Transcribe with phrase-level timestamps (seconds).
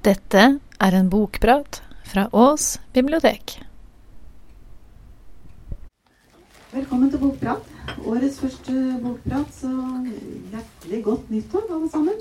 [0.00, 3.60] Dette er en bokprat fra Ås bibliotek.
[6.72, 7.60] Velkommen til Bokprat.
[8.08, 8.72] Årets første
[9.02, 9.68] bokprat, så
[10.54, 12.16] hjertelig godt nyttår, alle sammen.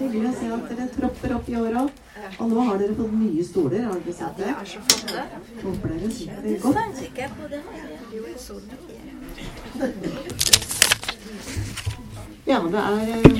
[0.00, 1.82] Hyggelig å se at dere tropper opp i åra.
[2.40, 4.50] Og nå har dere fått nye stoler, har dere sett det?
[5.62, 6.78] Håper dere sitter godt.
[12.42, 13.30] Ja, det er eh,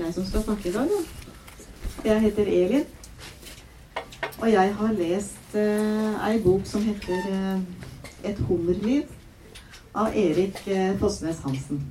[0.00, 1.15] jeg som skal snakke i dag, da.
[2.06, 2.84] Jeg heter Elin.
[4.38, 7.60] Og jeg har lest uh, ei bok som heter uh,
[8.24, 9.10] 'Et hummerliv'
[9.94, 11.82] av Erik uh, Fossnes Hansen.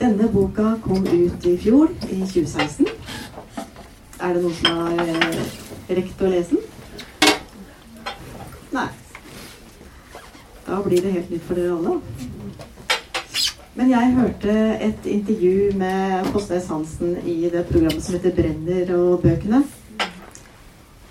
[0.00, 2.86] Denne boka kom ut i fjor, i 2016.
[4.20, 5.46] Er det noen som har uh,
[5.88, 6.62] rekt å lese den?
[8.72, 8.88] Nei.
[10.66, 12.37] Da blir det helt nytt for dere alle.
[13.78, 19.20] Men jeg hørte et intervju med Fossnes Hansen i det programmet som heter 'Brenner og
[19.22, 19.62] bøkene'.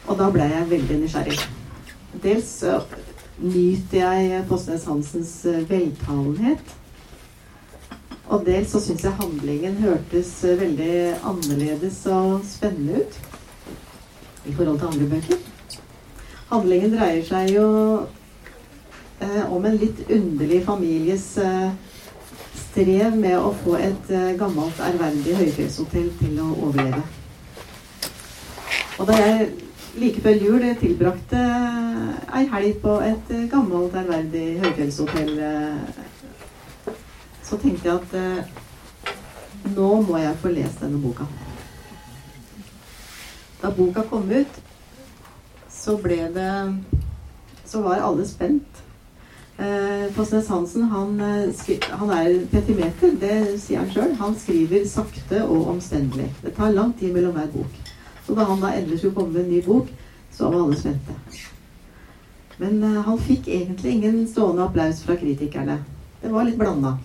[0.07, 1.37] Og da ble jeg veldig nysgjerrig.
[2.23, 2.51] Dels
[3.39, 6.75] nyter jeg Fossnes Hansens eh, veltalenhet.
[8.27, 13.19] Og dels så syns jeg handlingen hørtes eh, veldig annerledes og spennende ut
[14.45, 15.37] i forhold til andre bøker.
[16.51, 17.67] Handlingen dreier seg jo
[19.23, 21.71] eh, om en litt underlig families eh,
[22.77, 27.01] strev med å få et eh, gammelt, ærverdig høyfjellshotell til å overleve.
[28.97, 29.47] Og da jeg
[29.97, 31.41] like før jul tilbrakte
[32.37, 36.93] ei helg på et eh, gammelt, ærverdig høyfjellshotell, eh,
[37.47, 41.25] så tenkte jeg at eh, nå må jeg få lest denne boka.
[43.63, 44.61] Da boka kom ut,
[45.73, 46.51] så ble det
[47.67, 48.86] Så var alle spent.
[49.57, 54.15] Eh, Fossnes Hansen han, eh, han er petimeter, det sier han sjøl.
[54.19, 56.29] Han skriver sakte og omstendelig.
[56.43, 57.79] Det tar lang tid mellom hver bok.
[58.27, 59.87] Så da han da endelig skulle komme med en ny bok,
[60.31, 61.15] så var alle spente.
[62.57, 65.79] Men eh, han fikk egentlig ingen stående applaus fra kritikerne.
[66.21, 66.97] Det var litt blanda.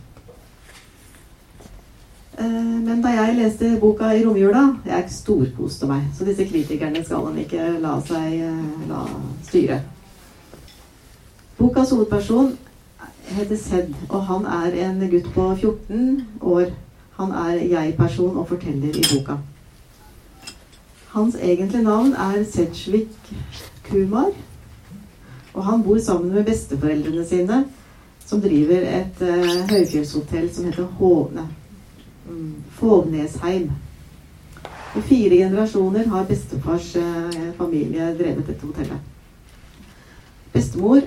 [2.36, 6.06] Eh, men da jeg leste boka i romjula Jeg storkoste meg.
[6.16, 9.04] Så disse kritikerne skal han ikke la seg eh, la
[9.48, 9.82] styre.
[11.58, 12.58] Bokas hovedperson
[13.28, 16.72] heter Sed, og han er en gutt på 14 år.
[17.16, 19.36] Han er jeg-person og forteller i boka.
[21.12, 23.34] Hans egentlige navn er Sedgwick
[23.90, 24.30] Kumar.
[25.54, 27.64] Og han bor sammen med besteforeldrene sine,
[28.26, 31.48] som driver et uh, høyfjellshotell som heter Hovne.
[32.28, 33.70] Mm, Fovnesheim.
[34.96, 38.98] I fire generasjoner har bestefars uh, familie drevet dette hotellet.
[40.52, 41.00] Bestemor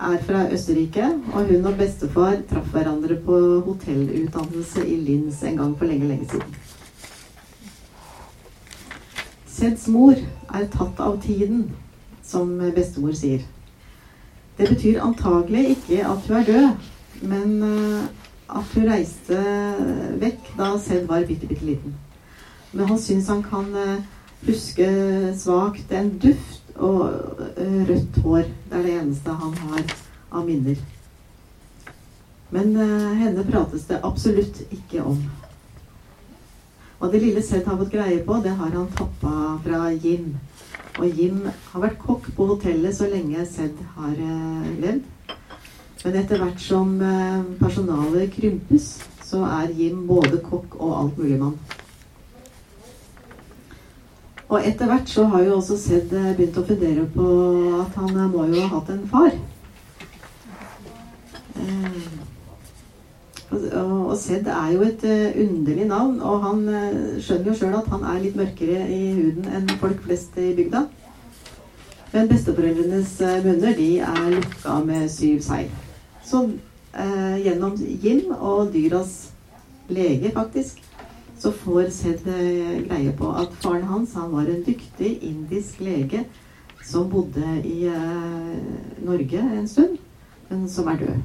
[0.00, 5.78] er fra Østerrike, og hun og bestefar traff hverandre på hotellutdannelse i Linz en gang
[5.78, 6.56] for lenge, lenge siden.
[9.46, 10.12] Seds mor
[10.54, 11.70] er tatt av tiden,
[12.22, 13.46] som bestemor sier.
[14.58, 16.68] Det betyr antagelig ikke at hun er død,
[17.22, 18.04] men eh,
[18.48, 19.40] at hun reiste
[20.20, 21.96] vekk da Sed var bitte, bitte liten.
[22.72, 24.04] Men han syns han kan eh,
[24.46, 24.88] huske
[25.40, 27.02] svakt en duft og
[27.56, 28.52] eh, rødt hår.
[28.68, 29.96] Det er det eneste han har
[30.32, 30.78] av minner.
[32.54, 32.76] Men
[33.18, 35.18] henne prates det absolutt ikke om.
[36.98, 39.32] Og det lille Seth har fått greie på, det har han tappa
[39.64, 40.36] fra Jim.
[40.96, 41.42] Og Jim
[41.72, 45.34] har vært kokk på hotellet så lenge Sed har eh, levd.
[46.04, 48.94] Men etter hvert som eh, personalet krympes,
[49.26, 51.58] så er Jim både kokk og altmuligmann.
[54.46, 57.30] Og etter hvert så har jo også Sed eh, begynt å fundere på
[57.80, 59.32] at han eh, må jo ha hatt en far.
[61.62, 62.06] Eh,
[63.80, 65.02] og Sed er jo et
[65.42, 66.62] underlig navn, og han
[67.22, 70.82] skjønner jo sjøl at han er litt mørkere i huden enn folk flest i bygda.
[72.12, 73.14] Men besteforeldrenes
[73.46, 75.70] munner de er lukka med syv seil.
[76.26, 76.42] Så
[77.44, 79.14] gjennom Jim og dyras
[79.88, 80.82] lege, faktisk,
[81.46, 82.24] så får Sed
[82.88, 86.24] greie på at faren hans han var en dyktig indisk lege
[86.82, 87.86] som bodde i
[89.06, 89.94] Norge en stund,
[90.48, 91.22] men som er død.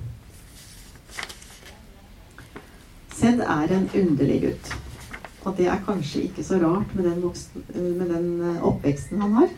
[3.17, 4.71] Sed er en underlig gutt.
[5.41, 9.37] Og det er kanskje ikke så rart med den, voksen, med den eh, oppveksten han
[9.39, 9.53] har.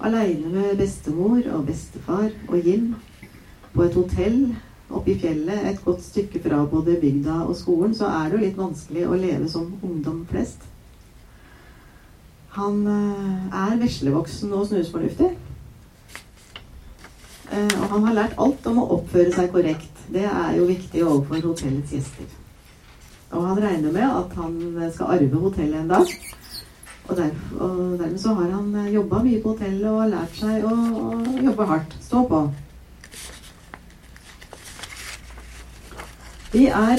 [0.00, 2.94] Aleine med bestemor og bestefar og Jim
[3.72, 4.42] på et hotell
[4.90, 8.44] oppe i fjellet et godt stykke fra både bygda og skolen, så er det jo
[8.44, 10.66] litt vanskelig å leve som ungdom flest.
[12.56, 15.30] Han eh, er veslevoksen og snusfornuftig.
[17.50, 20.02] Eh, og han har lært alt om å oppføre seg korrekt.
[20.10, 22.26] Det er jo viktig overfor hotellets gjester.
[23.30, 24.56] Og han regner med at han
[24.90, 26.16] skal arve hotellet en dag.
[27.10, 30.74] Og, der, og dermed så har han jobba mye på hotellet og lært seg å
[31.38, 31.94] jobbe hardt.
[32.02, 32.42] Stå på.
[36.52, 36.98] Vi er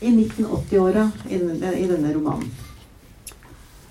[0.00, 2.50] i 1980-åra i, denne- romanen.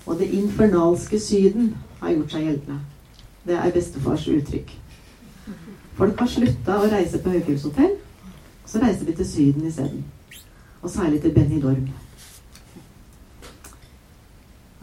[0.06, 2.78] Og det infernalske Syden har gjort seg gjeldende.
[3.44, 4.70] Det er bestefars uttrykk.
[5.94, 7.96] Folk har slutta å reise på høyfjellshotell,
[8.66, 10.04] så reiser de til Syden isteden.
[10.82, 11.88] Og særlig til Benidorm.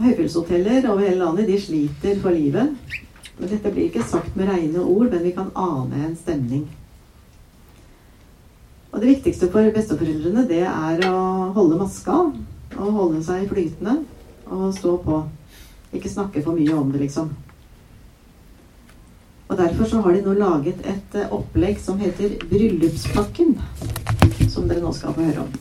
[0.02, 2.78] Høyfjellshoteller over hele landet de sliter for livet.
[3.40, 6.68] Men dette blir ikke sagt med rene ord, men vi kan ane en stemning.
[8.92, 12.18] Og det viktigste for besteforeldrene, det er å holde maska
[12.78, 14.02] og holde seg flytende
[14.52, 15.22] og stå på.
[15.96, 17.32] Ikke snakke for mye om det, liksom.
[19.52, 23.58] Og derfor så har de nå laget et eh, opplegg som heter Bryllupspakken.
[24.52, 25.52] Som dere nå skal få høre om.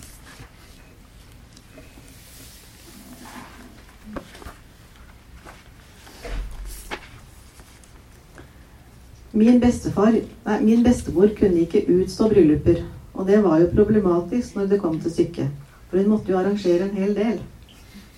[9.32, 10.14] Min bestefar,
[10.46, 12.82] nei, min bestemor kunne ikke utstå brylluper.
[13.20, 15.48] Og det var jo problematisk når det kom til stykket.
[15.90, 17.40] For hun måtte jo arrangere en hel del.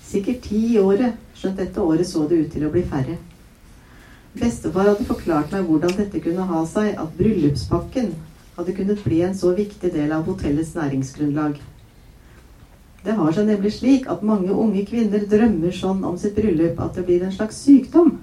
[0.06, 3.16] Sikkert ti i året, skjønt dette året så det ut til å bli færre.
[4.38, 8.12] Bestefar hadde forklart meg hvordan dette kunne ha seg at bryllupspakken
[8.54, 11.58] hadde kunnet bli en så viktig del av hotellets næringsgrunnlag.
[13.02, 16.94] Det har seg nemlig slik at mange unge kvinner drømmer sånn om sitt bryllup at
[16.94, 18.20] det blir en slags sykdom.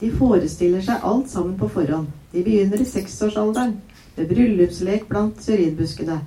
[0.00, 2.08] De forestiller seg alt sammen på forhånd.
[2.32, 3.76] De begynner i seksårsalderen
[4.16, 6.20] med bryllupslek blant syrinbuskene,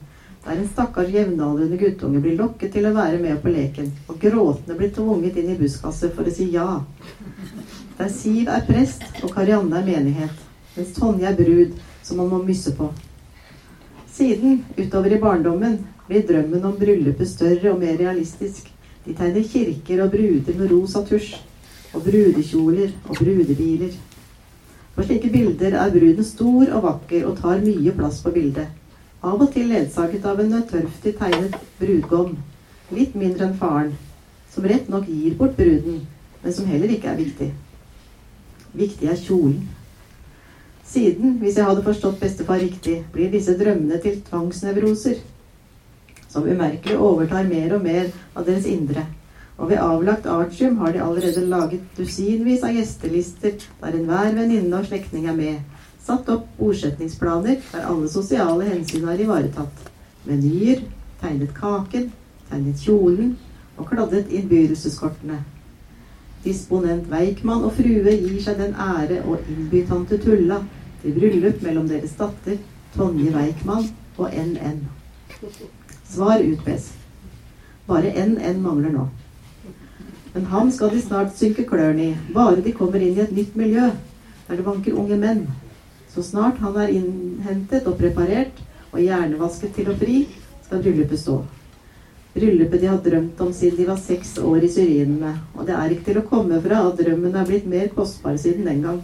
[0.45, 4.77] der en stakkars jevnaldrende guttunge blir lokket til å være med på leken, og gråtende
[4.77, 6.67] blir tvunget inn i buskaset for å si ja.
[7.97, 10.45] Der Siv er prest og Karianne er menighet,
[10.75, 12.91] mens Tonje er brud som man må mysse på.
[14.15, 18.69] Siden, utover i barndommen, blir drømmen om bryllupet større og mer realistisk.
[19.05, 21.33] De tegner kirker og bruder med rosa tusj,
[21.95, 23.95] og brudekjoler og brudebiler.
[24.95, 28.69] På slike bilder er bruden stor og vakker og tar mye plass på bildet.
[29.25, 32.35] Av og til ledsaget av en tørftig tegnet brudgom,
[32.95, 33.95] litt mindre enn faren,
[34.53, 36.05] som rett nok gir bort bruden,
[36.43, 37.49] men som heller ikke er viktig.
[38.75, 39.65] Viktig er kjolen.
[40.85, 45.19] Siden, hvis jeg hadde forstått bestefar riktig, blir disse drømmene til tvangsnevroser,
[46.29, 49.03] som umerkelig overtar mer og mer av deres indre.
[49.57, 54.89] Og ved avlagt artium har de allerede laget dusinvis av gjestelister der enhver venninne og
[54.89, 55.61] slektning er med.
[56.03, 59.87] Satt opp bordsetningsplaner der alle sosiale hensyn er ivaretatt.
[60.25, 60.83] Menyer,
[61.21, 62.11] tegnet kaken,
[62.49, 63.35] tegnet kjolen
[63.77, 65.39] og kladdet innbydelseskortene.
[66.43, 70.59] Disponent Weichmann og frue gir seg den ære å innby tante Tulla
[71.01, 72.59] til bryllup mellom deres datter
[72.93, 73.87] Tonje Weichmann
[74.17, 74.83] og NN.
[76.11, 76.91] Svar utbes.
[77.87, 79.07] Bare NN mangler nå.
[80.35, 83.53] Men ham skal de snart synke klørne i, bare de kommer inn i et nytt
[83.55, 83.87] miljø,
[84.49, 85.45] der det vanker unge menn.
[86.11, 88.59] Så snart han er innhentet og preparert
[88.91, 90.25] og hjernevasket til å fri,
[90.65, 91.37] skal bryllupet stå.
[92.35, 95.95] Bryllupet de har drømt om siden de var seks år i Syrinene, og det er
[95.95, 98.99] ikke til å komme fra at drømmen er blitt mer kostbar siden den gang.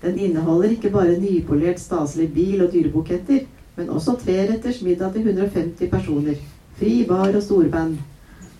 [0.00, 3.44] Den inneholder ikke bare nypolert staselig bil og dyrebuketter,
[3.76, 6.40] men også treretters middag til 150 personer,
[6.80, 8.00] fri bar og storband.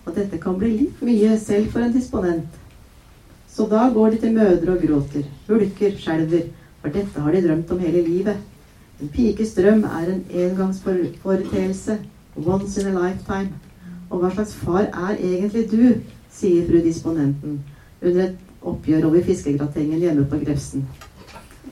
[0.05, 2.59] Og dette kan bli litt mye selv for en disponent.
[3.49, 6.49] Så da går de til mødre og gråter, hulker, skjelver,
[6.81, 8.41] for dette har de drømt om hele livet.
[9.01, 11.97] En pikes drøm er en engangsforeteelse,
[12.35, 13.49] once in a lifetime.
[14.09, 15.85] Og hva slags far er egentlig du,
[16.31, 17.59] sier fru disponenten
[18.01, 20.85] under et oppgjør over fiskegratengen hjemme på Grefsen.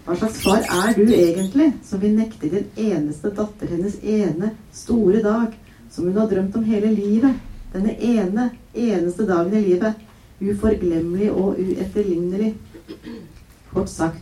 [0.06, 5.22] Hva slags far er du egentlig, som vil nekte din eneste datter hennes ene, store
[5.24, 5.54] dag,
[5.92, 7.40] som hun har drømt om hele livet?
[7.74, 9.94] Denne ene, eneste dagen i livet.
[10.40, 12.54] Uforglemmelig og uetterlignelig.
[13.74, 14.22] Kort sagt.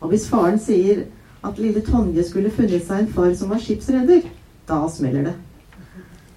[0.00, 1.06] Og hvis faren sier
[1.44, 4.26] at lille Tonje skulle funnet seg en far som var skipsreder,
[4.68, 5.34] da smeller det.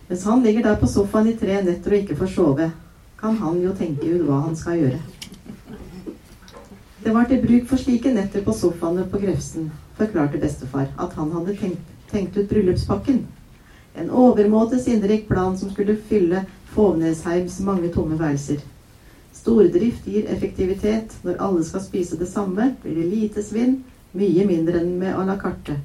[0.08, 2.70] Mens han ligger der på sofaen i tre netter og ikke får sove,
[3.20, 5.00] kan han jo tenke ut hva han skal gjøre.
[7.04, 11.32] Det var til bruk for slike netter på sofaene på Grefsen, forklarte bestefar, at han
[11.36, 13.26] hadde tenkt, tenkt ut bryllupspakken.
[13.96, 18.62] En overmåte sinnrik plan som skulle fylle Fovnesheims mange tomme værelser.
[19.34, 21.14] Stordrift gir effektivitet.
[21.24, 23.84] Når alle skal spise det samme, blir det lite svinn,
[24.14, 25.78] mye mindre enn med à la carte.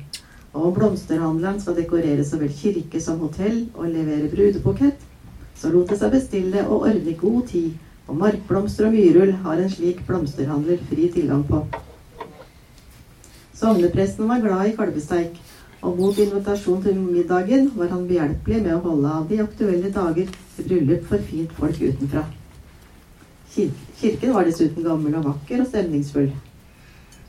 [0.54, 5.04] Og om blomsterhandleren skal dekorere så vel kirke som hotell og levere brudebukett,
[5.58, 7.74] så lot det seg bestille og ordne god tid,
[8.08, 11.60] og markblomster og myrull har en slik blomsterhandler fri tilgang på.
[13.58, 15.34] Sognepresten var glad i kalvesteik,
[15.82, 20.30] Og mot invitasjon til middagen var han behjelpelig med å holde av de aktuelle dager
[20.58, 22.24] bryllup for fint folk utenfra.
[23.54, 26.32] Kirken var dessuten gammel og vakker og stemningsfull.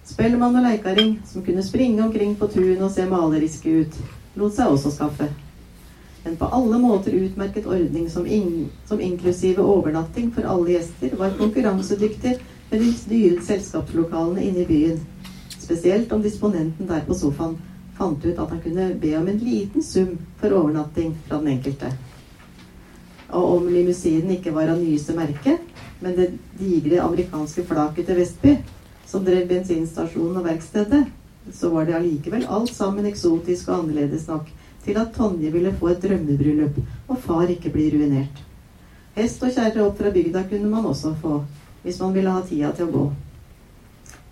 [0.09, 3.99] Spellemann og leikaring, som kunne springe omkring på tun og se maleriske ut,
[4.41, 5.29] lot seg også skaffe.
[6.25, 11.37] En på alle måter utmerket ordning som, in som inklusive overnatting for alle gjester var
[11.37, 12.35] konkurransedyktig
[12.71, 14.99] med de dyre selskapslokalene inne i byen.
[15.55, 17.55] Spesielt om disponenten der på sofaen
[17.99, 21.91] fant ut at han kunne be om en liten sum for overnatting fra den enkelte.
[23.29, 25.59] Og om limousinen ikke var av nyeste merke,
[25.99, 28.55] men det digre amerikanske flaket til Vestby,
[29.09, 31.03] som drev bensinstasjonen og verkstedet,
[31.53, 34.49] så var det allikevel alt sammen eksotisk og annerledes nok
[34.85, 36.77] til at Tonje ville få et drømmebryllup,
[37.07, 38.43] og far ikke bli ruinert.
[39.17, 41.41] Hest og kjerre opp fra bygda kunne man også få,
[41.83, 43.07] hvis man ville ha tida til å gå.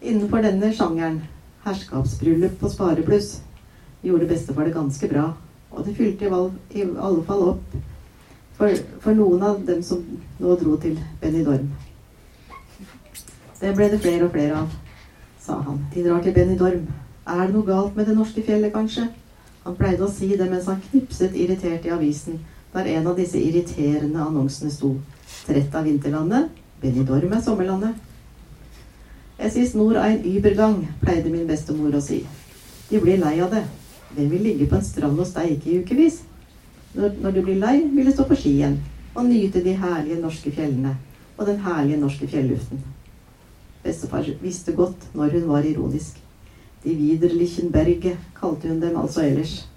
[0.02, 1.20] Innenfor denne sjangeren,
[1.66, 3.40] herskapsbryllup på sparebluss,
[4.04, 5.28] gjorde bestefar det ganske bra,
[5.72, 7.78] og det fylte i alle fall opp
[8.58, 10.02] for, for, noen av dem som
[10.40, 11.70] nå dro til Benidorm.
[13.60, 14.74] Det ble det flere og flere av,
[15.42, 15.84] sa han.
[15.94, 16.88] De drar til Benidorm.
[17.28, 19.08] Er det noe galt med det norske fjellet, kanskje?
[19.66, 22.40] Han pleide å si det mens han knipset irritert i avisen,
[22.74, 24.94] der en av disse irriterende annonsene sto.
[25.48, 26.54] Trett av vinterlandet.
[26.82, 27.96] Benidorm er sommerlandet.
[29.38, 32.24] Es ist nur ein Übergang, pleide min bestemor å si.
[32.90, 33.66] De blir lei av det.
[34.16, 36.22] Hvem vil ligge på en strand og steike i ukevis?
[36.96, 38.80] Når, når du blir lei, vil du stå på ski igjen
[39.18, 40.94] og nyte de herlige norske fjellene
[41.38, 42.82] og den herlige norske fjelluften.
[43.84, 46.20] Bestefar visste godt når hun var ironisk.
[46.84, 49.68] De Widerlichen Berge kalte hun dem altså ellers.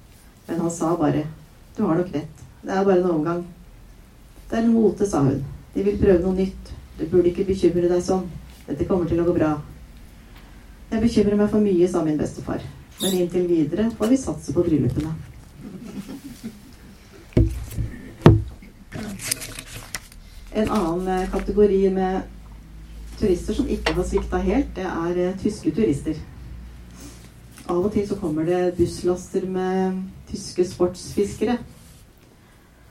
[0.48, 1.26] Men han sa bare
[1.76, 2.44] Du har nok rett.
[2.62, 3.44] Det er bare en omgang.'
[4.50, 5.44] Det er en mote, sa hun.
[5.74, 6.72] De vil prøve noe nytt.
[6.98, 8.26] Du burde ikke bekymre deg sånn.
[8.66, 9.52] Dette kommer til å gå bra.
[10.90, 12.64] Jeg bekymrer meg for mye, sa min bestefar.
[13.02, 15.14] Men inntil videre får vi satse på bryllupene.
[20.52, 22.20] En annen eh, kategori med
[23.18, 26.18] turister som ikke har svikta helt, det er eh, tyske turister.
[27.70, 31.54] Av og til så kommer det busslaster med tyske sportsfiskere.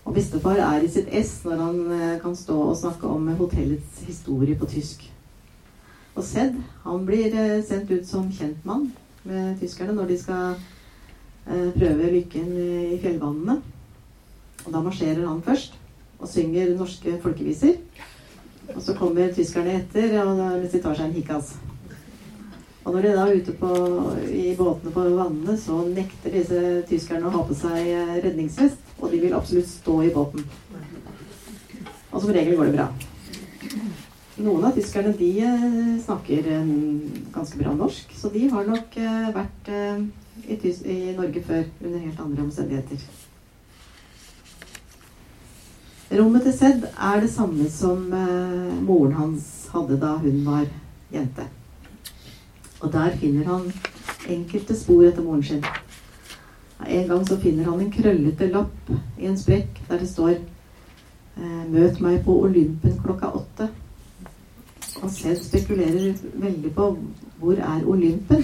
[0.05, 4.01] Og bestefar er i sitt ess når han eh, kan stå og snakke om hotellets
[4.07, 5.05] historie på tysk.
[6.15, 7.37] Og Sed han blir
[7.67, 8.89] sendt ut som kjentmann
[9.27, 10.59] med tyskerne når de skal
[11.75, 12.49] prøve lykken
[12.93, 13.57] i fjellvannene.
[14.65, 15.79] Og da marsjerer han først
[16.19, 17.79] og synger norske folkeviser.
[18.75, 21.55] Og så kommer tyskerne etter mens de tar seg en hikas.
[22.85, 23.69] Og når de da er ute på,
[24.33, 28.95] i båtene på vannene, så nekter disse tyskerne å ha på seg eh, redningsvest.
[28.99, 30.45] Og de vil absolutt stå i båten.
[32.09, 32.87] Og som regel går det bra.
[34.39, 36.75] Noen av tyskerne de eh, snakker eh,
[37.35, 38.95] ganske bra norsk, så de har nok
[39.35, 39.73] vært
[40.47, 43.03] i, i Norge før under helt andre omstendigheter.
[46.11, 50.63] Rommet til Sed er det samme som eh, moren hans hadde da hun var
[51.13, 51.43] jente.
[52.81, 53.67] Og der finner han
[54.25, 55.61] enkelte spor etter moren sin.
[56.87, 61.63] En gang så finner han en krøllete lapp i en sprekk der det står eh,
[61.69, 63.69] 'Møt meg på Olympen klokka åtte'.
[65.01, 66.89] Og selv spekulerer veldig på
[67.39, 68.43] hvor er Olympen?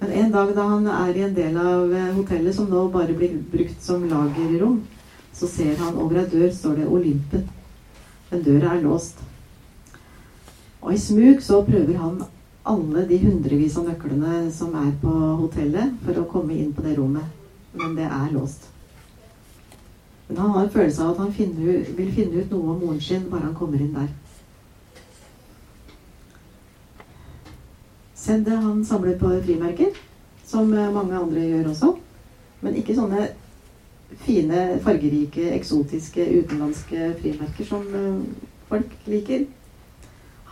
[0.00, 3.14] Men en dag da han er i en del av eh, hotellet som nå bare
[3.14, 4.80] blir brukt som lagerrom,
[5.32, 7.46] så ser han over ei dør står det 'Olympen'.
[8.30, 9.22] Men døra er låst.
[10.80, 12.22] Og i smug så prøver han
[12.66, 15.12] alle de hundrevis av nøklene som er på
[15.44, 17.24] hotellet, for å komme inn på det rommet.
[17.74, 18.66] Men det er låst.
[20.28, 23.00] Men han har en følelse av at han finner, vil finne ut noe om moren
[23.00, 24.10] sin bare han kommer inn der.
[28.22, 29.96] Sende han samler på frimerker,
[30.46, 31.88] som mange andre gjør også.
[32.62, 33.24] Men ikke sånne
[34.22, 38.20] fine, fargerike, eksotiske utenlandske frimerker som eh,
[38.68, 39.48] folk liker.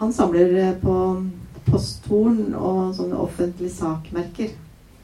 [0.01, 0.97] Han samler eh, på
[1.69, 4.51] posthorn og sånne offentlige sakmerker.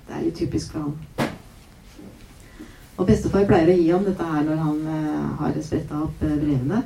[0.09, 1.31] Det er litt typisk for han.
[2.97, 4.85] Og bestefar pleier å gi ham dette her når han
[5.39, 6.83] har spretta opp brevene.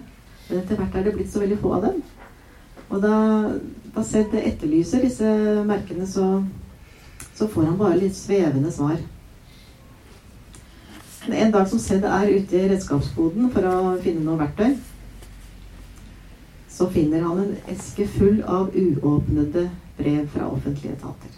[0.50, 2.00] Men etter hvert er det blitt så veldig få av dem.
[2.90, 3.14] Og da,
[3.94, 5.30] da Sedd etterlyser disse
[5.66, 6.42] merkene, så,
[7.38, 8.98] så får han bare litt svevende svar.
[11.30, 14.74] En dag som Sedd er ute i redskapsboden for å finne noe verktøy,
[16.80, 19.66] så finner han en eske full av uåpnede
[19.98, 21.28] brev fra offentlige etater.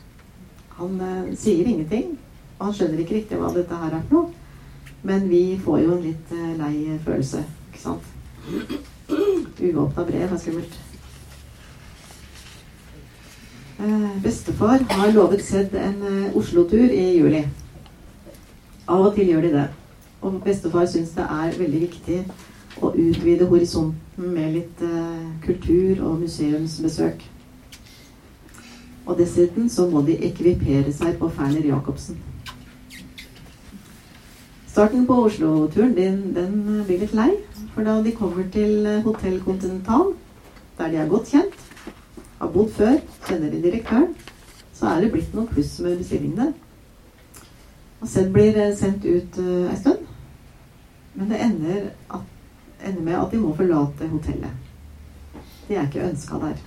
[0.76, 2.18] Han eh, sier ingenting,
[2.58, 4.30] og han skjønner ikke riktig hva dette her er for noe.
[5.02, 7.42] Men vi får jo en litt eh, lei følelse,
[7.72, 8.04] ikke sant?
[9.58, 10.74] Uåpna brev er skummelt.
[10.78, 10.82] Eh,
[14.22, 17.42] bestefar har lovet Sedd en eh, Oslo-tur i juli.
[18.86, 19.68] Av og til gjør de det.
[20.22, 22.18] Og bestefar syns det er veldig viktig
[22.82, 27.24] å utvide horisonten med litt eh, kultur og museumsbesøk.
[29.06, 32.20] Og dessuten så må de ekvipere seg på Ferner Jacobsen.
[34.70, 37.32] Starten på Oslo-turen den, den blir litt lei.
[37.74, 40.14] For da de kommer til eh, Hotell Continental,
[40.78, 41.61] der de er godt kjent,
[42.42, 44.14] har bodd før, kjenner inn direktøren,
[44.74, 46.48] så er det blitt noen pluss med bestillingene.
[48.02, 50.08] Og Sed blir eh, sendt ut uh, ei stund.
[51.14, 52.24] Men det ender, at,
[52.80, 55.36] ender, med at de må forlate hotellet.
[55.68, 56.58] De er ikke ønska der.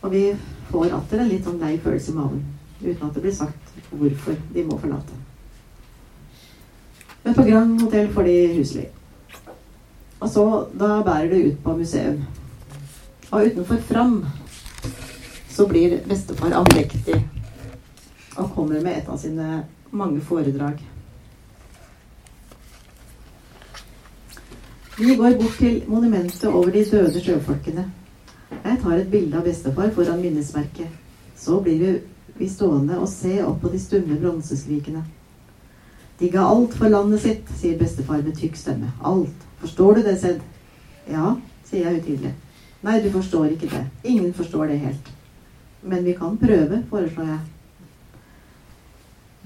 [0.00, 0.24] Og vi
[0.72, 2.42] får atter en litt sånn lei følelse i magen.
[2.80, 5.20] Uten at det blir sagt hvorfor de må forlate.
[7.22, 8.86] Men på Grand hotell får de husly.
[10.20, 12.22] Og så, da bærer det ut på museum.
[13.30, 14.14] Og utenfor Fram
[15.50, 17.18] så blir bestefar andektig
[18.36, 20.78] og kommer med et av sine mange foredrag.
[25.00, 27.86] Vi går bort til monumentet over de døde sjøfolkene.
[28.64, 30.88] Jeg tar et bilde av bestefar foran minnesmerket.
[31.36, 32.00] Så blir
[32.36, 35.04] vi stående og se opp på de stumme bronseskrikene.
[36.20, 38.92] De ga alt for landet sitt, sier bestefar med tykk stemme.
[39.00, 39.46] Alt.
[39.60, 40.42] Forstår du det, Sedd?
[41.08, 42.34] Ja, sier jeg utydelig.
[42.84, 43.86] Nei, du forstår ikke det.
[44.04, 45.10] Ingen forstår det helt.
[45.82, 47.40] Men vi kan prøve, foreslår jeg.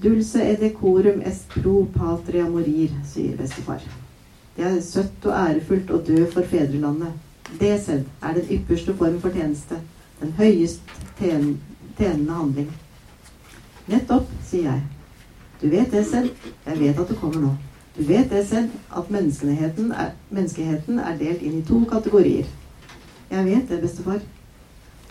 [0.03, 3.83] Dulce edecorum est pro patria morir, sier bestefar.
[4.57, 7.15] Det er søtt og ærefullt å dø for fedrelandet.
[7.61, 9.79] Det selv er den ypperste form for tjeneste.
[10.21, 10.83] Den høyest
[11.19, 11.55] ten
[11.99, 12.73] tjenende handling.
[13.87, 14.83] Nettopp, sier jeg.
[15.63, 16.31] Du vet det selv.
[16.67, 17.55] Jeg vet at det kommer nå.
[17.95, 22.49] Du vet det selv, at menneskeheten er, menneskeheten er delt inn i to kategorier.
[23.31, 24.23] Jeg vet det, bestefar.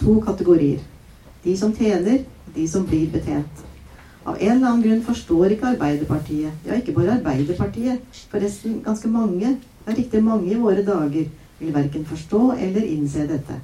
[0.01, 0.83] To kategorier.
[1.43, 2.23] De som tjener,
[2.55, 3.63] de som blir betjent.
[4.23, 9.57] Av en eller annen grunn forstår ikke Arbeiderpartiet, ja, ikke bare Arbeiderpartiet, forresten ganske mange,
[9.83, 11.27] det er riktig mange i våre dager,
[11.59, 13.57] vil verken forstå eller innse dette.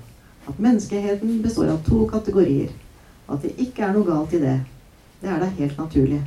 [0.50, 2.74] At menneskeheten består av to kategorier.
[3.30, 4.58] At det ikke er noe galt i det.
[5.22, 6.20] Det er da helt naturlig.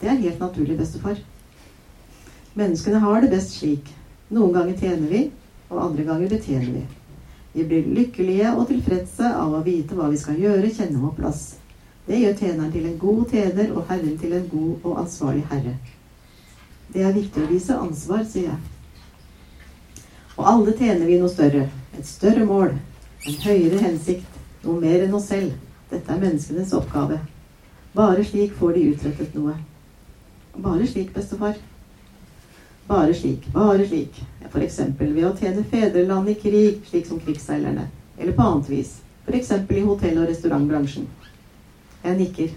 [0.00, 1.18] Det er helt naturlig, bestefar.
[2.56, 3.92] Menneskene har det best slik.
[4.30, 5.24] Noen ganger tjener vi,
[5.68, 6.84] og andre ganger betjener vi.
[7.58, 11.40] Vi blir lykkelige og tilfredse av å vite hva vi skal gjøre, kjenne vår plass.
[12.06, 15.72] Det gjør tjeneren til en god tjener og Herren til en god og ansvarlig herre.
[16.94, 20.04] Det er viktig å vise ansvar, sier jeg.
[20.38, 21.64] Og alle tjener vi noe større.
[21.98, 22.76] Et større mål.
[23.26, 24.38] En høyere hensikt.
[24.62, 25.58] Noe mer enn oss selv.
[25.90, 27.18] Dette er menneskenes oppgave.
[27.98, 29.56] Bare slik får de utrettet noe.
[30.62, 31.58] Bare slik, bestefar.
[32.88, 34.22] Bare slik, bare slik.
[34.48, 34.78] F.eks.
[34.98, 37.84] ved å tjene fedrelandet i krig, slik som krigsseilerne.
[38.16, 38.94] Eller på annet vis.
[39.26, 39.50] F.eks.
[39.52, 41.04] i hotell- og restaurantbransjen.
[42.04, 42.54] Jeg nikker.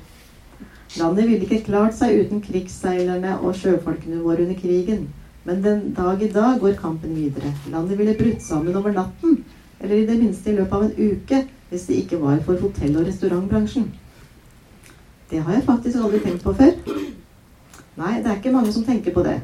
[1.00, 5.10] Landet ville ikke klart seg uten krigsseilerne og sjøfolkene våre under krigen.
[5.44, 7.52] Men den dag i dag går kampen videre.
[7.72, 9.44] Landet ville brutt sammen over natten.
[9.82, 13.00] Eller i det minste i løpet av en uke, hvis det ikke var for hotell-
[13.02, 13.92] og restaurantbransjen.
[15.32, 16.78] Det har jeg faktisk aldri tenkt på før.
[17.98, 19.42] Nei, det er ikke mange som tenker på det.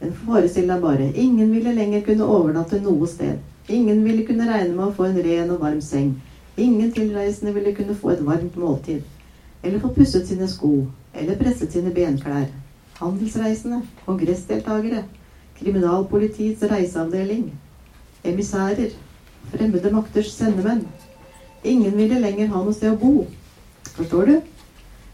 [0.00, 1.10] Men forestill deg bare.
[1.14, 3.38] Ingen ville lenger kunne overnatte noe sted.
[3.68, 6.14] Ingen ville kunne regne med å få en ren og varm seng.
[6.56, 9.02] Ingen tilreisende ville kunne få et varmt måltid
[9.62, 12.46] eller få pusset sine sko, eller presset sine benklær.
[12.98, 15.04] Handelsreisende, kongressdeltakere,
[15.58, 17.50] kriminalpolitiets reiseavdeling,
[18.24, 18.94] emissærer,
[19.52, 20.84] fremmede makters sendemenn.
[21.64, 23.26] Ingen ville lenger ha noe sted å bo.
[23.96, 24.36] Forstår du?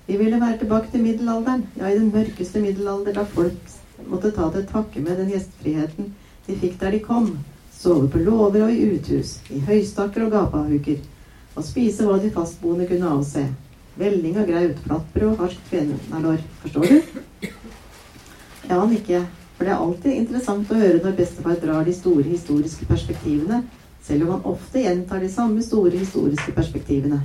[0.06, 3.72] Vi ville være tilbake til middelalderen, ja, i den mørkeste middelalder, da folk
[4.06, 6.12] måtte ta til takke med den gjestfriheten
[6.46, 7.30] de fikk der de kom.
[7.74, 10.98] Sove på låver og i uthus, i høystakker og gapahuker,
[11.54, 13.44] og spise hva de fastboende kunne avse.
[13.98, 16.42] Velling og graut, flatbrød og harskt kvenalår.
[16.62, 17.48] Forstår du?
[18.68, 19.24] Ja, han ikke.
[19.54, 23.62] For det er alltid interessant å høre når bestefar drar de store historiske perspektivene,
[24.02, 27.20] selv om han ofte gjentar de samme store historiske perspektivene.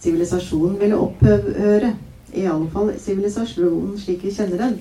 [0.00, 1.92] Sivilisasjonen ville opphøre,
[2.36, 4.76] i alle fall sivilisasjonen slik vi kjenner den.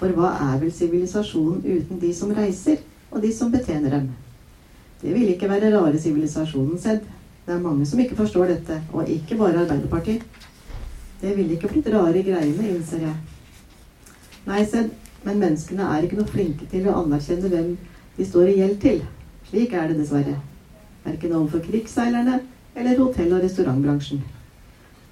[0.00, 4.08] For hva er vel sivilisasjonen uten de som reiser, og de som betjener dem?
[5.00, 7.04] Det ville ikke være rare sivilisasjonen sett.
[7.46, 10.24] Det er mange som ikke forstår dette, og ikke bare Arbeiderpartiet.
[11.20, 13.14] Det ville ikke blitt rare greiene, innser jeg.
[14.46, 14.90] Nei, Sedd,
[15.24, 17.74] men menneskene er ikke noe flinke til å anerkjenne hvem
[18.16, 19.02] de står i gjeld til.
[19.50, 20.38] Slik er det dessverre.
[21.04, 22.40] Verken overfor krigsseilerne
[22.74, 24.22] eller hotell- og restaurantbransjen.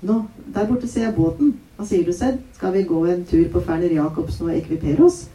[0.08, 0.22] Nå,
[0.54, 1.56] der borte ser jeg båten.
[1.78, 2.40] Hva sier du, Sedd?
[2.56, 5.28] Skal vi gå en tur på Ferner Jacobsen og ekvipere oss?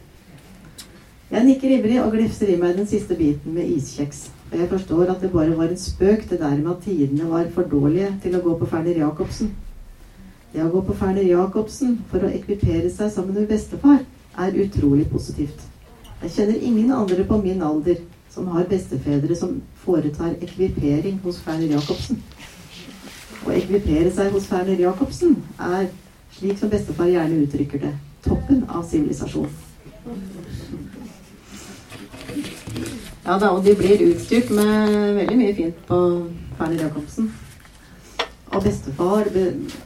[1.30, 4.26] Jeg nikker ivrig og glefser i meg den siste biten med iskjeks.
[4.50, 7.48] Og jeg forstår at det bare var en spøk, det der med at tidene var
[7.54, 9.54] for dårlige til å gå på Ferner Jacobsen.
[10.52, 14.04] Det å gå på Ferner Jacobsen for å ekvipere seg sammen med bestefar
[14.36, 15.64] er utrolig positivt.
[16.26, 21.72] Jeg kjenner ingen andre på min alder som har bestefedre som foretar ekvipering hos Ferner
[21.72, 22.20] Jacobsen.
[23.48, 25.88] Å ekvipere seg hos Ferner Jacobsen er,
[26.38, 27.92] slik som bestefar gjerne uttrykker det,
[28.24, 29.48] toppen av sivilisasjon.
[33.24, 35.98] Ja da, og de blir utstyrt med veldig mye fint på
[36.58, 37.30] Ferner Jacobsen.
[38.54, 39.44] Og bestefar, be,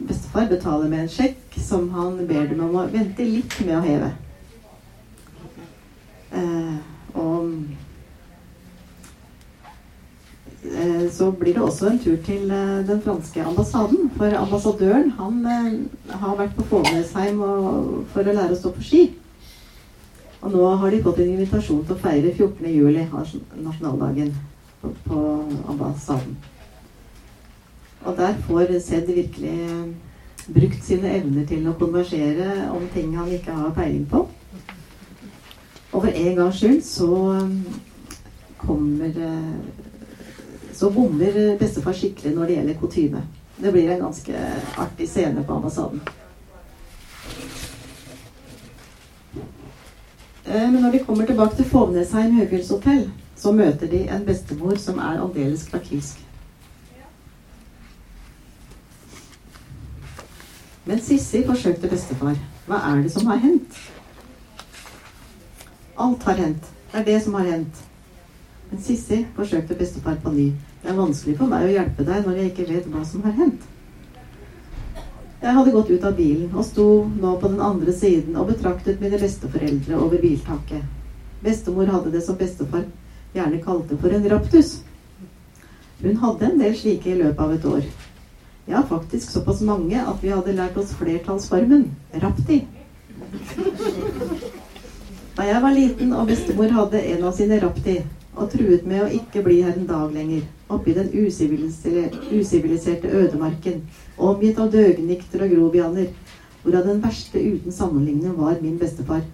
[0.08, 3.84] bestefar betaler med en sjekk som han ber dem om å vente litt med å
[3.84, 4.10] heve.
[6.34, 6.74] Eh,
[7.14, 7.54] og
[11.14, 14.10] så blir det også en tur til eh, den franske ambassaden.
[14.16, 15.72] For ambassadøren han eh,
[16.10, 17.38] har vært på Fånesheim
[18.12, 19.02] for å lære å stå på ski.
[20.40, 22.66] Og nå har de fått en invitasjon til å feire 14.
[22.70, 23.06] juli,
[23.62, 24.34] nasjonaldagen,
[24.82, 25.22] på,
[25.68, 26.36] ambassaden.
[28.06, 29.88] Og der får Zed virkelig eh,
[30.54, 34.26] brukt sine evner til å konversere om ting han ikke har peiling på.
[35.88, 37.58] Og for en gangs skyld så eh,
[38.62, 39.97] kommer eh,
[40.78, 43.22] Så bommer bestefar skikkelig når det gjelder kutyme.
[43.58, 44.42] Det blir en ganske
[44.78, 46.00] artig scene på ambassaden.
[50.46, 55.18] Men når de kommer tilbake til Fovnesheim høyfjellshotell, så møter de en bestemor som er
[55.18, 56.22] aldeles krakilsk.
[60.86, 62.38] Men Sissi forsøkte bestefar.
[62.70, 63.82] Hva er det som har hendt?
[65.98, 66.72] Alt har hendt.
[66.92, 67.84] Det er det som har hendt.
[68.70, 70.52] Men Sissi forsøkte bestefar på ny.
[70.82, 73.34] Det er vanskelig for meg å hjelpe deg når jeg ikke vet hva som har
[73.38, 73.66] hendt.
[75.38, 79.02] Jeg hadde gått ut av bilen og sto nå på den andre siden og betraktet
[79.02, 80.82] mine besteforeldre over biltaket.
[81.42, 82.88] Bestemor hadde det som bestefar
[83.34, 84.80] gjerne kalte for en raptus.
[86.02, 87.86] Hun hadde en del slike i løpet av et år.
[88.68, 91.86] Ja, faktisk såpass mange at vi hadde lært oss flertallsformen
[92.22, 92.60] rapti.
[95.38, 98.00] Da jeg var liten og bestemor hadde en av sine rapti
[98.38, 103.82] og truet med å ikke bli her en dag lenger, oppi den usiviliserte ødemarken,
[104.16, 106.12] omgitt av døgnikter og grobianer,
[106.62, 109.24] hvorav den verste uten sammenligning var min bestefar.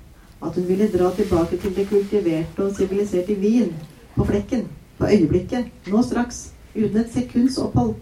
[0.40, 3.72] At hun ville dra tilbake til det kultiverte og siviliserte Wien,
[4.16, 4.66] på flekken,
[4.98, 7.94] på øyeblikket, nå straks, uten et sekunds opphold.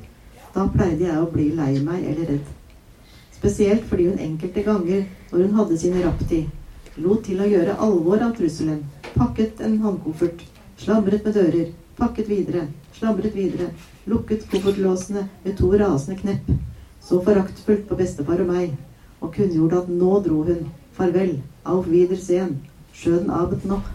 [0.54, 2.48] Da pleide jeg å bli lei meg eller redd.
[3.32, 6.44] Spesielt fordi hun enkelte ganger, når hun hadde sin rapti,
[6.96, 8.82] lot til å gjøre alvor av trusselen,
[9.16, 10.44] pakket en håndkoffert,
[10.82, 12.66] slamret med dører, pakket videre,
[12.96, 13.68] slamret videre,
[14.10, 16.50] lukket koffertlåsene med to rasende knepp,
[17.02, 18.74] så foraktfullt på bestefar og meg,
[19.22, 20.66] og kunngjorde at nå dro hun,
[20.96, 22.58] farvel, auf Wiedersehen,
[22.92, 23.86] Schönen Abend noch,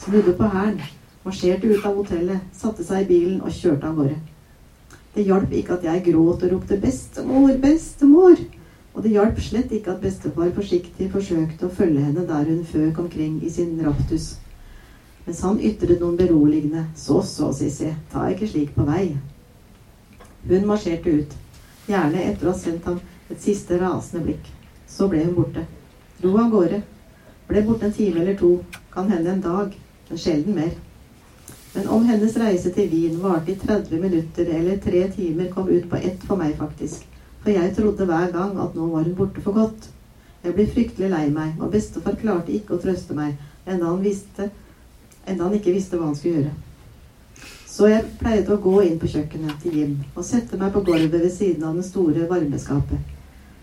[0.00, 0.80] snudde på hælen,
[1.24, 4.16] marsjerte ut av hotellet, satte seg i bilen og kjørte av gårde.
[5.14, 8.44] Det hjalp ikke at jeg gråt og ropte 'bestemor, bestemor'.
[8.94, 12.98] Og det hjalp slett ikke at bestefar forsiktig forsøkte å følge henne der hun føk
[12.98, 14.38] omkring i sin raptus.
[15.30, 19.16] Mens han ytret noen beroligende 'Så så, Sissy, ta ikke slik på vei'.
[20.48, 21.34] Hun marsjerte ut,
[21.86, 22.96] gjerne etter å ha sendt ham
[23.30, 24.48] et siste rasende blikk.
[24.88, 25.62] Så ble hun borte.
[26.18, 26.80] Dro av gårde.
[27.46, 28.50] Ble borte en time eller to,
[28.90, 29.76] kan hende en dag,
[30.08, 30.72] men sjelden mer.
[31.74, 35.86] Men om hennes reise til Wien varte i 30 minutter eller tre timer, kom ut
[35.90, 37.04] på ett for meg, faktisk.
[37.44, 39.92] For jeg trodde hver gang at nå var hun borte for godt.
[40.42, 44.50] Jeg ble fryktelig lei meg, og bestefar klarte ikke å trøste meg, enda han, visste,
[45.26, 46.56] enda han ikke visste hva han skulle gjøre.
[47.70, 51.22] Så jeg pleide å gå inn på kjøkkenet til Jim og sette meg på gulvet
[51.22, 52.98] ved siden av det store varmeskapet.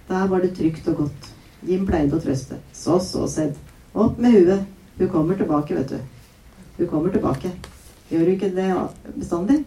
[0.07, 1.31] Der var det trygt og godt.
[1.67, 2.57] Jim pleide å trøste.
[2.73, 3.57] Så, så, Sedd.
[3.97, 4.63] Opp med huet.
[4.97, 5.99] Hun kommer tilbake, vet du.
[6.77, 7.51] Hun kommer tilbake.
[8.09, 8.69] Gjør du ikke det
[9.17, 9.59] bestandig?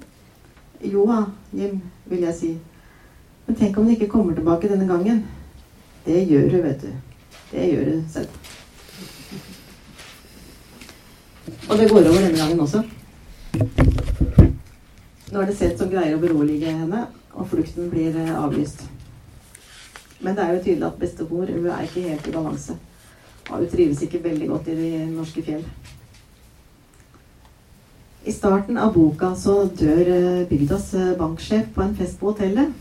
[0.81, 2.51] Jo da, Jim, vil jeg si.
[3.47, 5.25] Men tenk om hun ikke kommer tilbake denne gangen.
[6.07, 6.91] Det gjør hun, vet du.
[7.51, 8.41] Det gjør hun, selv.
[11.71, 12.83] Og det går over denne gangen også.
[15.31, 18.83] Nå er det sett som greier å berolige henne, og flukten blir eh, avlyst.
[20.19, 22.75] Men det er jo tydelig at bestemor hun er ikke helt i balanse.
[23.53, 25.63] Og hun trives ikke veldig godt i de norske fjell.
[28.27, 32.75] I starten av boka så dør eh, bygdas eh, banksjef på en fest på hotellet.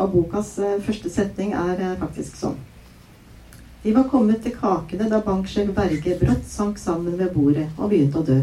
[0.00, 2.56] Og bokas første setning er faktisk sånn.
[3.82, 8.20] De var kommet til kakene da banksjef Berge brått sank sammen ved bordet og begynte
[8.20, 8.40] å dø.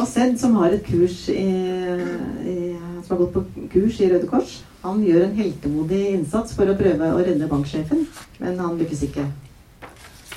[0.00, 1.44] Og Sed, som har kurs i,
[2.48, 2.54] i,
[3.04, 6.76] som har gått på kurs i Røde Kors, han gjør en heltemodig innsats for å
[6.78, 8.06] prøve å redde banksjefen,
[8.40, 9.26] men han lykkes ikke.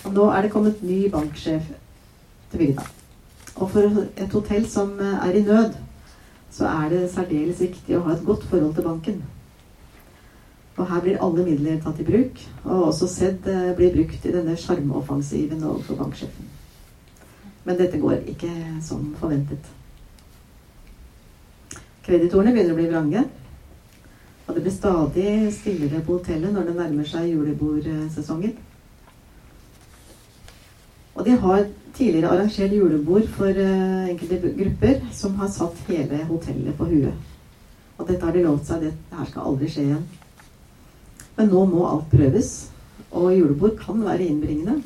[0.03, 1.69] Og nå er det kommet ny banksjef
[2.51, 2.89] til bygda.
[3.53, 5.79] Og for et hotell som er i nød,
[6.51, 9.23] så er det særdeles viktig å ha et godt forhold til banken.
[10.73, 14.33] Og her blir alle midler tatt i bruk, og også SED eh, blir brukt i
[14.33, 16.49] denne sjarmoffensiven overfor banksjefen.
[17.63, 18.49] Men dette går ikke
[18.83, 19.69] som forventet.
[22.03, 23.23] Kreditorene begynner å bli vrange.
[24.43, 28.57] Og det blir stadig stillere på hotellet når det nærmer seg julebordsesongen.
[31.13, 36.75] Og de har tidligere arrangert julebord for uh, enkelte grupper som har satt hele hotellet
[36.77, 37.31] på huet.
[37.97, 38.87] Og dette har de lovt seg.
[38.89, 40.03] Dette her skal aldri skje igjen.
[41.37, 42.51] Men nå må alt prøves.
[43.13, 44.81] Og julebord kan være innbringende.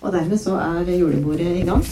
[0.00, 1.84] Og dermed så er julebordet i gang.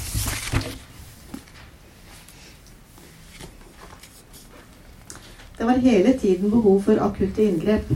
[5.58, 7.90] Det var hele tiden behov for akutte inngrep.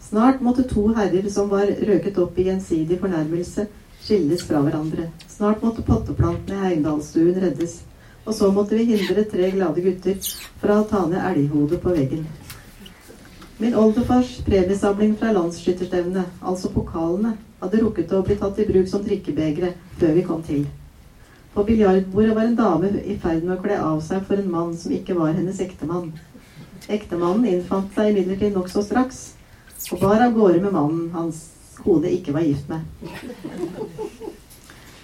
[0.00, 3.66] Snart måtte to herrer som var røket opp i gjensidig fornærmelse,
[4.04, 5.08] skilles fra hverandre.
[5.28, 7.80] Snart måtte potteplantene i Heimdalsstuen reddes.
[8.26, 10.20] Og så måtte vi hindre tre glade gutter
[10.60, 12.26] fra å ta ned elghodet på veggen.
[13.58, 19.04] Min oldefars premiesamling fra landsskytterstevnet, altså pokalene, hadde rukket å bli tatt i bruk som
[19.04, 20.66] drikkebegre før vi kom til.
[21.54, 24.74] På biljardbordet var en dame i ferd med å kle av seg for en mann
[24.76, 26.10] som ikke var hennes ektemann.
[26.92, 29.22] Ektemannen innfant seg imidlertid nokså straks,
[29.88, 31.40] og bar av gårde med mannen hans
[31.80, 32.84] kone ikke var gift med.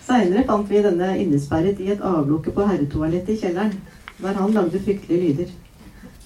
[0.04, 3.78] Seinere fant vi denne innesperret i et avlukke på herretoalettet i kjelleren,
[4.20, 5.60] der han lagde fryktelige lyder.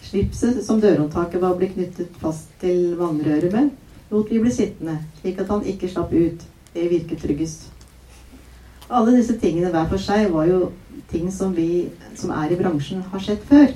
[0.06, 3.72] Slipset som dørhåndtaket var blitt knyttet fast til vannrøret med,
[4.12, 6.44] lot vi bli sittende, slik at han ikke slapp ut.
[6.76, 7.70] Det virket tryggest.
[8.86, 10.68] Alle disse tingene hver for seg var jo
[11.10, 13.72] ting som vi som er i bransjen, har sett før.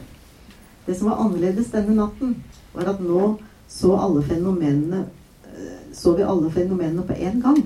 [0.86, 2.36] Det som var annerledes denne natten,
[2.74, 3.38] var at nå
[3.68, 7.62] så, alle eh, så vi alle fenomenene på én gang.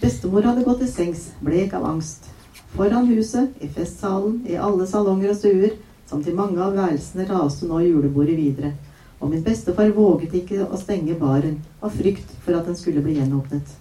[0.00, 2.26] Bestemor hadde gått til sengs, blek av angst.
[2.74, 7.66] Foran huset, i festsalen, i alle salonger og stuer, samt til mange av værelsene raste
[7.66, 8.72] nå julebordet videre.
[9.20, 13.16] Og min bestefar våget ikke å stenge baren av frykt for at den skulle bli
[13.16, 13.74] gjenåpnet.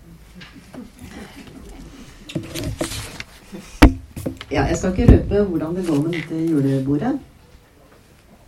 [4.52, 7.16] Ja, jeg skal ikke røpe hvordan det går med dette julebordet.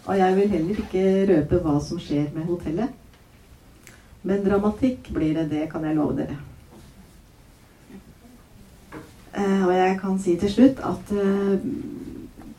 [0.08, 2.94] Og jeg vil heller ikke røpe hva som skjer med hotellet.
[4.28, 6.38] Men dramatikk blir det, det kan jeg love dere.
[9.38, 11.12] Eh, og jeg kan si til slutt at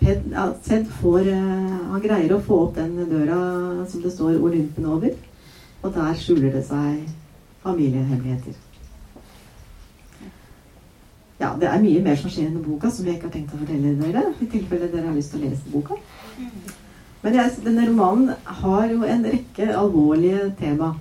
[0.01, 5.11] eh, får eh, Han greier å få opp den døra som det står 'Olympen' over.
[5.83, 7.09] Og der skjuler det seg
[7.63, 8.55] familiehemmeligheter.
[11.39, 13.61] Ja, det er mye mer som skjer enn boka som jeg ikke har tenkt å
[13.61, 14.25] fortelle dere.
[14.43, 15.95] I tilfelle dere har lyst til å lese boka.
[17.23, 20.97] Men jeg, denne romanen har jo en rekke alvorlige tema.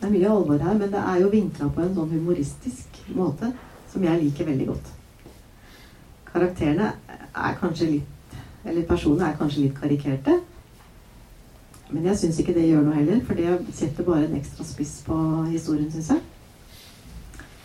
[0.00, 3.52] Det er mye alvor her, men det er jo vinkla på en sånn humoristisk måte
[3.90, 4.92] som jeg liker veldig godt.
[6.28, 8.17] Karakterene er kanskje litt
[8.68, 10.38] Eller personene er kanskje litt karikerte.
[11.88, 14.98] Men jeg syns ikke det gjør noe heller, for det setter bare en ekstra spiss
[15.06, 15.16] på
[15.48, 16.20] historien, syns jeg.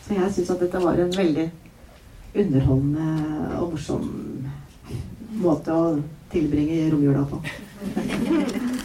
[0.06, 1.50] Så jeg syns at dette var en veldig
[2.44, 4.08] underholdende og morsom
[5.44, 5.92] måte å
[6.32, 7.44] tilbringe romjula på.